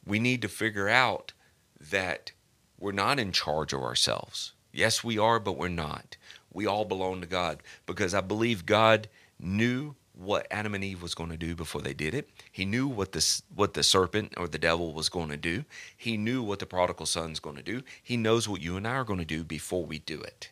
We 0.06 0.18
need 0.18 0.42
to 0.42 0.48
figure 0.48 0.88
out 0.88 1.32
that 1.80 2.32
we're 2.78 2.92
not 2.92 3.18
in 3.18 3.32
charge 3.32 3.72
of 3.72 3.82
ourselves. 3.82 4.52
Yes, 4.72 5.02
we 5.02 5.18
are, 5.18 5.40
but 5.40 5.58
we're 5.58 5.68
not. 5.68 6.16
We 6.52 6.66
all 6.66 6.84
belong 6.84 7.20
to 7.20 7.26
God 7.26 7.62
because 7.84 8.14
I 8.14 8.20
believe 8.20 8.64
God 8.64 9.08
knew 9.38 9.96
what 10.20 10.46
Adam 10.50 10.74
and 10.74 10.84
Eve 10.84 11.02
was 11.02 11.14
going 11.14 11.30
to 11.30 11.36
do 11.36 11.54
before 11.56 11.80
they 11.80 11.94
did 11.94 12.14
it. 12.14 12.28
He 12.52 12.66
knew 12.66 12.86
what 12.86 13.12
the 13.12 13.40
what 13.54 13.72
the 13.72 13.82
serpent 13.82 14.34
or 14.36 14.48
the 14.48 14.58
devil 14.58 14.92
was 14.92 15.08
going 15.08 15.30
to 15.30 15.36
do. 15.36 15.64
He 15.96 16.18
knew 16.18 16.42
what 16.42 16.58
the 16.58 16.66
prodigal 16.66 17.06
son's 17.06 17.40
going 17.40 17.56
to 17.56 17.62
do. 17.62 17.82
He 18.02 18.18
knows 18.18 18.46
what 18.46 18.60
you 18.60 18.76
and 18.76 18.86
I 18.86 18.96
are 18.96 19.04
going 19.04 19.18
to 19.18 19.24
do 19.24 19.42
before 19.42 19.84
we 19.84 19.98
do 19.98 20.20
it. 20.20 20.50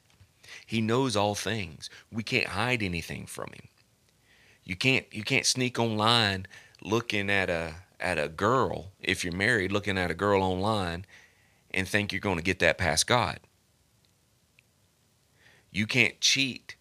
He 0.65 0.81
knows 0.81 1.17
all 1.17 1.35
things. 1.35 1.91
We 2.11 2.23
can't 2.23 2.49
hide 2.49 2.83
anything 2.83 3.27
from 3.27 3.51
him. 3.51 3.69
You 4.65 4.75
can't 4.75 5.07
you 5.13 5.23
can't 5.23 5.45
sneak 5.45 5.79
online 5.79 6.47
looking 6.83 7.29
at 7.31 7.51
a 7.51 7.75
at 8.01 8.19
a 8.19 8.29
girl 8.29 8.93
if 9.01 9.23
you're 9.23 9.35
married 9.35 9.73
looking 9.73 9.99
at 9.99 10.11
a 10.11 10.15
girl 10.15 10.43
online 10.43 11.05
and 11.73 11.87
think 11.87 12.11
you're 12.11 12.21
going 12.21 12.39
to 12.39 12.43
get 12.43 12.59
that 12.61 12.79
past 12.79 13.07
God. 13.07 13.41
You 15.71 15.87
can't 15.87 16.19
cheat 16.21 16.77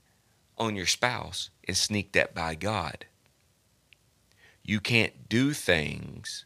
on 0.58 0.76
your 0.78 0.86
spouse 0.86 1.50
and 1.68 1.78
sneak 1.78 2.14
that 2.14 2.34
by 2.34 2.56
God. 2.56 3.06
You 4.64 4.80
can't 4.80 5.30
do 5.30 5.54
things 5.54 6.46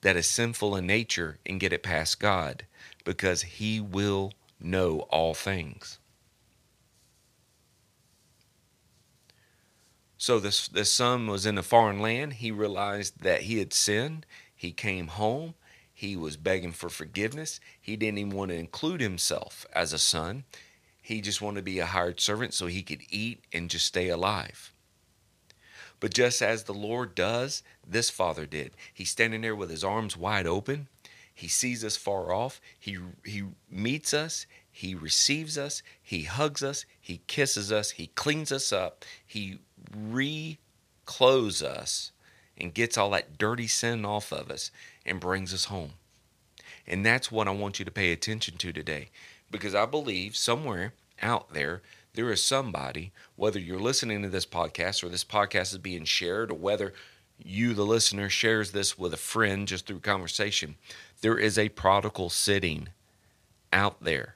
that 0.00 0.16
is 0.16 0.26
sinful 0.26 0.76
in 0.76 0.86
nature 0.86 1.38
and 1.44 1.60
get 1.60 1.72
it 1.72 1.82
past 1.82 2.20
God 2.20 2.64
because 3.04 3.42
He 3.42 3.80
will 3.80 4.32
know 4.60 5.00
all 5.10 5.34
things. 5.34 5.98
So 10.18 10.40
this 10.40 10.66
this 10.66 10.92
son 10.92 11.28
was 11.28 11.46
in 11.46 11.56
a 11.56 11.62
foreign 11.62 12.00
land. 12.00 12.34
He 12.34 12.50
realized 12.50 13.22
that 13.22 13.42
he 13.42 13.58
had 13.58 13.72
sinned. 13.72 14.26
He 14.54 14.72
came 14.72 15.06
home. 15.06 15.54
He 15.94 16.16
was 16.16 16.36
begging 16.36 16.72
for 16.72 16.88
forgiveness. 16.88 17.60
He 17.80 17.96
didn't 17.96 18.18
even 18.18 18.36
want 18.36 18.50
to 18.50 18.56
include 18.56 19.00
himself 19.00 19.64
as 19.72 19.92
a 19.92 19.98
son. 19.98 20.44
He 21.08 21.22
just 21.22 21.40
wanted 21.40 21.60
to 21.60 21.62
be 21.62 21.78
a 21.78 21.86
hired 21.86 22.20
servant 22.20 22.52
so 22.52 22.66
he 22.66 22.82
could 22.82 23.00
eat 23.08 23.42
and 23.50 23.70
just 23.70 23.86
stay 23.86 24.10
alive. 24.10 24.74
But 26.00 26.12
just 26.12 26.42
as 26.42 26.64
the 26.64 26.74
Lord 26.74 27.14
does, 27.14 27.62
this 27.82 28.10
father 28.10 28.44
did. 28.44 28.72
He's 28.92 29.08
standing 29.08 29.40
there 29.40 29.56
with 29.56 29.70
his 29.70 29.82
arms 29.82 30.18
wide 30.18 30.46
open. 30.46 30.88
He 31.34 31.48
sees 31.48 31.82
us 31.82 31.96
far 31.96 32.30
off. 32.30 32.60
He, 32.78 32.98
he 33.24 33.44
meets 33.70 34.12
us. 34.12 34.44
He 34.70 34.94
receives 34.94 35.56
us. 35.56 35.82
He 36.02 36.24
hugs 36.24 36.62
us. 36.62 36.84
He 37.00 37.22
kisses 37.26 37.72
us. 37.72 37.92
He 37.92 38.08
cleans 38.08 38.52
us 38.52 38.70
up. 38.70 39.02
He 39.24 39.60
reclothes 39.96 41.62
us 41.62 42.12
and 42.58 42.74
gets 42.74 42.98
all 42.98 43.08
that 43.12 43.38
dirty 43.38 43.66
sin 43.66 44.04
off 44.04 44.30
of 44.30 44.50
us 44.50 44.70
and 45.06 45.20
brings 45.20 45.54
us 45.54 45.64
home. 45.64 45.92
And 46.86 47.04
that's 47.04 47.32
what 47.32 47.48
I 47.48 47.52
want 47.52 47.78
you 47.78 47.86
to 47.86 47.90
pay 47.90 48.12
attention 48.12 48.58
to 48.58 48.74
today 48.74 49.08
because 49.50 49.74
I 49.74 49.86
believe 49.86 50.36
somewhere 50.36 50.94
out 51.22 51.52
there, 51.52 51.82
there 52.14 52.30
is 52.30 52.42
somebody, 52.42 53.12
whether 53.36 53.58
you're 53.58 53.78
listening 53.78 54.22
to 54.22 54.28
this 54.28 54.46
podcast 54.46 55.02
or 55.04 55.08
this 55.08 55.24
podcast 55.24 55.72
is 55.72 55.78
being 55.78 56.04
shared, 56.04 56.50
or 56.50 56.58
whether 56.58 56.92
you, 57.38 57.74
the 57.74 57.86
listener, 57.86 58.28
shares 58.28 58.72
this 58.72 58.98
with 58.98 59.14
a 59.14 59.18
friend 59.18 59.68
just 59.68 59.86
through 59.86 60.00
conversation, 60.00 60.76
there 61.20 61.38
is 61.38 61.58
a 61.58 61.68
prodigal 61.68 62.30
sitting 62.30 62.88
out 63.72 64.02
there 64.02 64.34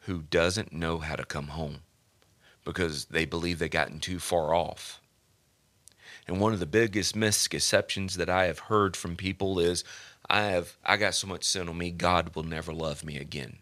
who 0.00 0.22
doesn't 0.22 0.72
know 0.72 0.98
how 0.98 1.16
to 1.16 1.24
come 1.24 1.48
home 1.48 1.80
because 2.64 3.06
they 3.06 3.24
believe 3.24 3.58
they've 3.58 3.70
gotten 3.70 4.00
too 4.00 4.18
far 4.18 4.54
off. 4.54 5.00
And 6.26 6.40
one 6.40 6.52
of 6.52 6.60
the 6.60 6.66
biggest 6.66 7.16
misconceptions 7.16 8.16
that 8.16 8.28
I 8.28 8.44
have 8.44 8.58
heard 8.58 8.96
from 8.96 9.16
people 9.16 9.58
is 9.58 9.84
I 10.28 10.42
have 10.42 10.76
I 10.84 10.98
got 10.98 11.14
so 11.14 11.26
much 11.26 11.44
sin 11.44 11.68
on 11.68 11.78
me, 11.78 11.90
God 11.90 12.34
will 12.34 12.42
never 12.42 12.72
love 12.72 13.04
me 13.04 13.16
again. 13.16 13.58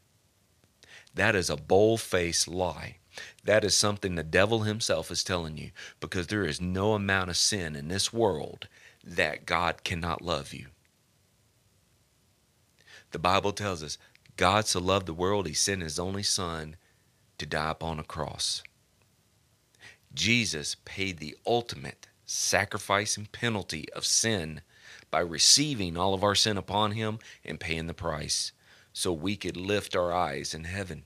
That 1.16 1.34
is 1.34 1.48
a 1.48 1.56
bold 1.56 2.02
faced 2.02 2.46
lie. 2.46 2.96
That 3.42 3.64
is 3.64 3.74
something 3.74 4.14
the 4.14 4.22
devil 4.22 4.60
himself 4.60 5.10
is 5.10 5.24
telling 5.24 5.56
you 5.56 5.70
because 5.98 6.26
there 6.26 6.44
is 6.44 6.60
no 6.60 6.92
amount 6.92 7.30
of 7.30 7.38
sin 7.38 7.74
in 7.74 7.88
this 7.88 8.12
world 8.12 8.68
that 9.02 9.46
God 9.46 9.82
cannot 9.82 10.20
love 10.20 10.52
you. 10.52 10.66
The 13.12 13.18
Bible 13.18 13.52
tells 13.52 13.82
us 13.82 13.96
God 14.36 14.66
so 14.66 14.78
loved 14.78 15.06
the 15.06 15.14
world, 15.14 15.46
he 15.46 15.54
sent 15.54 15.80
his 15.80 15.98
only 15.98 16.22
son 16.22 16.76
to 17.38 17.46
die 17.46 17.70
upon 17.70 17.98
a 17.98 18.04
cross. 18.04 18.62
Jesus 20.12 20.76
paid 20.84 21.16
the 21.16 21.36
ultimate 21.46 22.08
sacrifice 22.26 23.16
and 23.16 23.32
penalty 23.32 23.90
of 23.94 24.04
sin 24.04 24.60
by 25.10 25.20
receiving 25.20 25.96
all 25.96 26.12
of 26.12 26.22
our 26.22 26.34
sin 26.34 26.58
upon 26.58 26.92
him 26.92 27.20
and 27.42 27.58
paying 27.58 27.86
the 27.86 27.94
price 27.94 28.52
so 28.96 29.12
we 29.12 29.36
could 29.36 29.58
lift 29.58 29.94
our 29.94 30.10
eyes 30.10 30.54
in 30.54 30.64
heaven. 30.64 31.02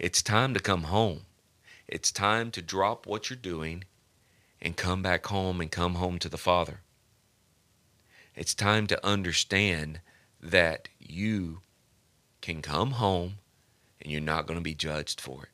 It's 0.00 0.20
time 0.20 0.52
to 0.52 0.58
come 0.58 0.82
home. 0.82 1.26
It's 1.86 2.10
time 2.10 2.50
to 2.50 2.60
drop 2.60 3.06
what 3.06 3.30
you're 3.30 3.36
doing 3.36 3.84
and 4.60 4.76
come 4.76 5.02
back 5.02 5.26
home 5.26 5.60
and 5.60 5.70
come 5.70 5.94
home 5.94 6.18
to 6.18 6.28
the 6.28 6.36
Father. 6.36 6.80
It's 8.34 8.52
time 8.52 8.88
to 8.88 9.06
understand 9.06 10.00
that 10.40 10.88
you 10.98 11.60
can 12.40 12.60
come 12.60 12.90
home 12.90 13.34
and 14.02 14.10
you're 14.10 14.20
not 14.20 14.48
going 14.48 14.58
to 14.58 14.64
be 14.64 14.74
judged 14.74 15.20
for 15.20 15.44
it. 15.44 15.50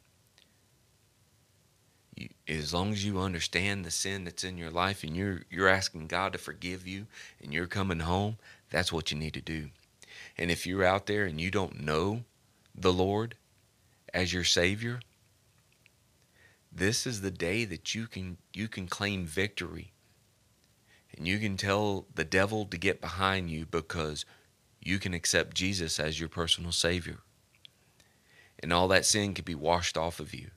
You, 2.14 2.28
as 2.46 2.74
long 2.74 2.92
as 2.92 3.04
you 3.04 3.18
understand 3.18 3.84
the 3.84 3.90
sin 3.90 4.24
that's 4.24 4.44
in 4.44 4.58
your 4.58 4.70
life 4.70 5.02
and 5.02 5.16
you're 5.16 5.42
you're 5.50 5.68
asking 5.68 6.08
God 6.08 6.32
to 6.32 6.38
forgive 6.38 6.86
you 6.86 7.06
and 7.42 7.52
you're 7.52 7.66
coming 7.66 8.00
home, 8.00 8.36
that's 8.70 8.92
what 8.92 9.10
you 9.10 9.18
need 9.18 9.34
to 9.34 9.40
do. 9.40 9.70
And 10.36 10.50
if 10.50 10.66
you're 10.66 10.84
out 10.84 11.06
there 11.06 11.24
and 11.24 11.40
you 11.40 11.50
don't 11.50 11.80
know 11.80 12.24
the 12.74 12.92
Lord 12.92 13.36
as 14.12 14.32
your 14.32 14.44
Savior, 14.44 15.00
this 16.70 17.06
is 17.06 17.20
the 17.20 17.30
day 17.30 17.64
that 17.64 17.94
you 17.94 18.06
can 18.06 18.38
you 18.52 18.68
can 18.68 18.86
claim 18.86 19.26
victory. 19.26 19.92
And 21.16 21.28
you 21.28 21.38
can 21.38 21.58
tell 21.58 22.06
the 22.14 22.24
devil 22.24 22.64
to 22.66 22.78
get 22.78 23.02
behind 23.02 23.50
you 23.50 23.66
because 23.66 24.24
you 24.80 24.98
can 24.98 25.12
accept 25.12 25.54
Jesus 25.54 26.00
as 26.00 26.18
your 26.18 26.30
personal 26.30 26.72
Savior. 26.72 27.18
And 28.58 28.72
all 28.72 28.88
that 28.88 29.04
sin 29.04 29.34
can 29.34 29.44
be 29.44 29.54
washed 29.54 29.98
off 29.98 30.20
of 30.20 30.32
you. 30.34 30.50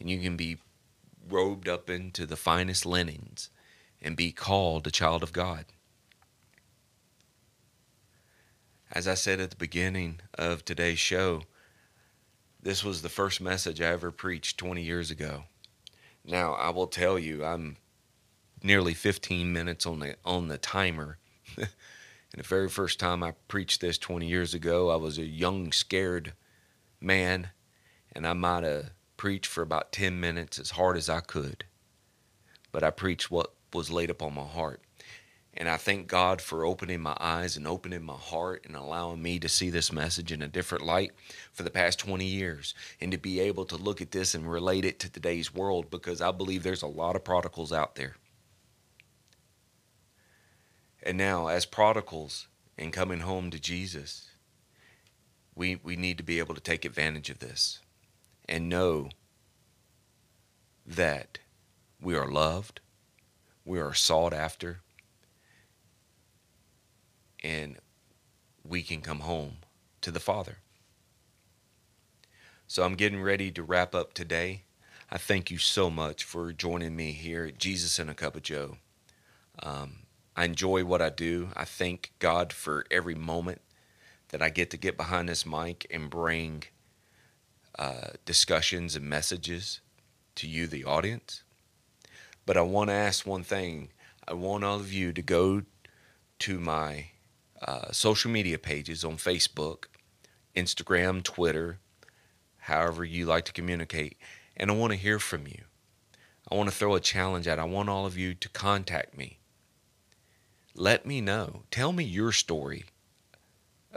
And 0.00 0.10
you 0.10 0.18
can 0.18 0.36
be 0.36 0.58
robed 1.32 1.68
up 1.68 1.90
into 1.90 2.26
the 2.26 2.36
finest 2.36 2.86
linens 2.86 3.50
and 4.00 4.16
be 4.16 4.32
called 4.32 4.86
a 4.86 4.90
child 4.90 5.22
of 5.22 5.32
God. 5.32 5.66
As 8.90 9.06
I 9.06 9.14
said 9.14 9.40
at 9.40 9.50
the 9.50 9.56
beginning 9.56 10.20
of 10.34 10.64
today's 10.64 10.98
show, 10.98 11.42
this 12.62 12.82
was 12.82 13.02
the 13.02 13.08
first 13.08 13.40
message 13.40 13.80
I 13.80 13.86
ever 13.86 14.10
preached 14.10 14.58
20 14.58 14.82
years 14.82 15.10
ago. 15.10 15.44
Now, 16.24 16.54
I 16.54 16.70
will 16.70 16.86
tell 16.86 17.18
you, 17.18 17.44
I'm 17.44 17.76
nearly 18.62 18.94
15 18.94 19.52
minutes 19.52 19.86
on 19.86 20.00
the 20.00 20.16
on 20.24 20.48
the 20.48 20.58
timer. 20.58 21.18
and 21.56 21.68
the 22.36 22.42
very 22.42 22.68
first 22.68 22.98
time 22.98 23.22
I 23.22 23.34
preached 23.46 23.80
this 23.80 23.98
20 23.98 24.26
years 24.26 24.54
ago, 24.54 24.90
I 24.90 24.96
was 24.96 25.18
a 25.18 25.24
young, 25.24 25.72
scared 25.72 26.32
man, 27.00 27.50
and 28.12 28.26
I 28.26 28.32
might 28.32 28.64
have 28.64 28.90
preached 29.18 29.50
for 29.50 29.60
about 29.60 29.92
10 29.92 30.18
minutes 30.18 30.58
as 30.58 30.70
hard 30.70 30.96
as 30.96 31.10
I 31.10 31.20
could. 31.20 31.64
But 32.72 32.82
I 32.82 32.90
preached 32.90 33.30
what 33.30 33.52
was 33.74 33.90
laid 33.90 34.08
upon 34.08 34.34
my 34.34 34.46
heart. 34.46 34.80
And 35.52 35.68
I 35.68 35.76
thank 35.76 36.06
God 36.06 36.40
for 36.40 36.64
opening 36.64 37.00
my 37.00 37.16
eyes 37.18 37.56
and 37.56 37.66
opening 37.66 38.02
my 38.02 38.14
heart 38.14 38.64
and 38.64 38.76
allowing 38.76 39.20
me 39.20 39.40
to 39.40 39.48
see 39.48 39.70
this 39.70 39.92
message 39.92 40.30
in 40.30 40.40
a 40.40 40.48
different 40.48 40.86
light 40.86 41.10
for 41.52 41.64
the 41.64 41.70
past 41.70 41.98
20 41.98 42.24
years 42.24 42.74
and 43.00 43.10
to 43.10 43.18
be 43.18 43.40
able 43.40 43.64
to 43.66 43.76
look 43.76 44.00
at 44.00 44.12
this 44.12 44.34
and 44.34 44.50
relate 44.50 44.84
it 44.84 45.00
to 45.00 45.10
today's 45.10 45.52
world 45.52 45.90
because 45.90 46.22
I 46.22 46.30
believe 46.30 46.62
there's 46.62 46.82
a 46.82 46.86
lot 46.86 47.16
of 47.16 47.24
prodigals 47.24 47.72
out 47.72 47.96
there. 47.96 48.16
And 51.02 51.18
now, 51.18 51.48
as 51.48 51.64
prodigals 51.64 52.46
and 52.76 52.92
coming 52.92 53.20
home 53.20 53.50
to 53.50 53.58
Jesus, 53.58 54.30
we, 55.56 55.80
we 55.82 55.96
need 55.96 56.18
to 56.18 56.24
be 56.24 56.38
able 56.38 56.54
to 56.54 56.60
take 56.60 56.84
advantage 56.84 57.30
of 57.30 57.40
this 57.40 57.80
and 58.48 58.68
know 58.68 59.10
that 60.86 61.38
we 62.00 62.16
are 62.16 62.28
loved, 62.30 62.80
we 63.64 63.78
are 63.78 63.94
sought 63.94 64.32
after, 64.32 64.80
and 67.42 67.78
we 68.64 68.82
can 68.82 69.00
come 69.00 69.20
home 69.20 69.58
to 70.00 70.10
the 70.10 70.20
Father. 70.20 70.58
So 72.66 72.82
I'm 72.82 72.94
getting 72.94 73.22
ready 73.22 73.50
to 73.52 73.62
wrap 73.62 73.94
up 73.94 74.12
today. 74.12 74.62
I 75.10 75.16
thank 75.18 75.50
you 75.50 75.58
so 75.58 75.88
much 75.88 76.24
for 76.24 76.52
joining 76.52 76.94
me 76.94 77.12
here 77.12 77.46
at 77.46 77.58
Jesus 77.58 77.98
and 77.98 78.10
a 78.10 78.14
Cup 78.14 78.36
of 78.36 78.42
Joe. 78.42 78.76
Um, 79.62 80.00
I 80.36 80.44
enjoy 80.44 80.84
what 80.84 81.02
I 81.02 81.08
do. 81.08 81.48
I 81.56 81.64
thank 81.64 82.12
God 82.18 82.52
for 82.52 82.84
every 82.90 83.14
moment 83.14 83.60
that 84.28 84.42
I 84.42 84.50
get 84.50 84.70
to 84.70 84.76
get 84.76 84.96
behind 84.96 85.28
this 85.28 85.46
mic 85.46 85.86
and 85.90 86.10
bring 86.10 86.64
uh, 87.78 88.10
discussions 88.24 88.96
and 88.96 89.04
messages 89.04 89.80
to 90.34 90.48
you, 90.48 90.66
the 90.66 90.84
audience. 90.84 91.42
But 92.44 92.56
I 92.56 92.62
want 92.62 92.90
to 92.90 92.94
ask 92.94 93.26
one 93.26 93.44
thing. 93.44 93.90
I 94.26 94.34
want 94.34 94.64
all 94.64 94.76
of 94.76 94.92
you 94.92 95.12
to 95.12 95.22
go 95.22 95.62
to 96.40 96.58
my 96.58 97.10
uh, 97.62 97.92
social 97.92 98.30
media 98.30 98.58
pages 98.58 99.04
on 99.04 99.16
Facebook, 99.16 99.84
Instagram, 100.56 101.22
Twitter, 101.22 101.78
however 102.58 103.04
you 103.04 103.26
like 103.26 103.44
to 103.44 103.52
communicate. 103.52 104.16
And 104.56 104.70
I 104.70 104.74
want 104.74 104.92
to 104.92 104.98
hear 104.98 105.18
from 105.18 105.46
you. 105.46 105.62
I 106.50 106.54
want 106.54 106.68
to 106.68 106.74
throw 106.74 106.94
a 106.94 107.00
challenge 107.00 107.46
out. 107.46 107.58
I 107.58 107.64
want 107.64 107.88
all 107.88 108.06
of 108.06 108.16
you 108.16 108.34
to 108.34 108.48
contact 108.48 109.16
me. 109.16 109.38
Let 110.74 111.04
me 111.06 111.20
know. 111.20 111.62
Tell 111.70 111.92
me 111.92 112.04
your 112.04 112.32
story 112.32 112.84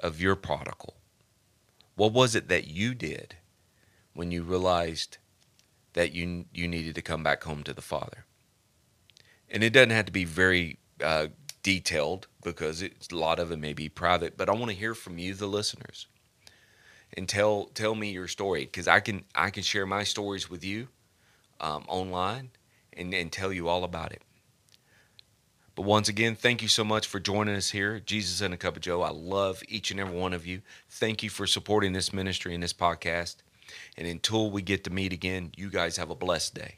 of 0.02 0.20
your 0.20 0.36
prodigal. 0.36 0.96
What 1.96 2.14
was 2.14 2.36
it 2.36 2.48
that 2.50 2.68
you 2.68 2.94
did 2.94 3.36
when 4.14 4.32
you 4.32 4.44
realized 4.44 5.18
that 5.94 6.14
you 6.14 6.46
you 6.54 6.68
needed 6.68 6.96
to 6.96 7.02
come 7.02 7.24
back 7.24 7.44
home 7.44 7.64
to 7.64 7.74
the 7.74 7.82
Father? 7.82 8.26
And 9.50 9.64
it 9.64 9.74
doesn't 9.74 9.90
have 9.90 10.06
to 10.06 10.12
be 10.12 10.26
very 10.26 10.80
uh, 11.04 11.28
detailed 11.64 12.28
because 12.44 12.82
it's 12.82 13.10
a 13.12 13.16
lot 13.16 13.40
of 13.40 13.52
it 13.52 13.58
may 13.58 13.74
be 13.74 13.90
private, 13.90 14.38
but 14.38 14.50
I 14.50 14.54
want 14.54 14.70
to 14.72 14.78
hear 14.78 14.96
from 14.96 15.18
you, 15.18 15.34
the 15.34 15.48
listeners, 15.48 16.08
and 17.16 17.28
tell 17.28 17.66
tell 17.66 17.96
me 17.96 18.12
your 18.12 18.28
story 18.28 18.66
because 18.66 18.88
I 18.88 19.00
can 19.00 19.24
I 19.36 19.50
can 19.50 19.64
share 19.64 19.86
my 19.86 20.04
stories 20.04 20.50
with 20.50 20.64
you 20.64 20.88
um, 21.60 21.84
online 21.88 22.52
and 22.94 23.14
and 23.14 23.32
tell 23.32 23.52
you 23.54 23.68
all 23.68 23.84
about 23.84 24.12
it. 24.12 24.22
But 25.76 25.84
once 25.84 26.10
again, 26.10 26.36
thank 26.36 26.62
you 26.62 26.68
so 26.68 26.84
much 26.84 27.08
for 27.08 27.20
joining 27.20 27.56
us 27.56 27.70
here, 27.70 28.00
Jesus 28.00 28.42
and 28.42 28.54
a 28.54 28.58
Cup 28.58 28.76
of 28.76 28.82
Joe. 28.82 29.02
I 29.02 29.10
love 29.10 29.64
each 29.70 29.90
and 29.90 30.00
every 30.00 30.18
one 30.18 30.34
of 30.34 30.46
you. 30.46 30.62
Thank 30.90 31.24
you 31.24 31.30
for 31.30 31.48
supporting 31.48 31.94
this 31.94 32.12
ministry 32.12 32.54
and 32.54 32.62
this 32.62 32.74
podcast. 32.74 33.38
And 33.98 34.08
until 34.08 34.52
we 34.52 34.62
get 34.62 34.84
to 34.86 34.90
meet 34.90 35.14
again, 35.14 35.52
you 35.56 35.70
guys 35.70 35.98
have 35.98 36.10
a 36.10 36.16
blessed 36.16 36.56
day. 36.56 36.76